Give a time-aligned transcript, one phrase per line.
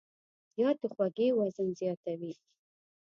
[0.55, 2.33] زیاتې خوږې وزن زیاتوي.